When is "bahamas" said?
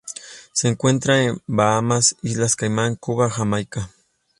1.45-2.15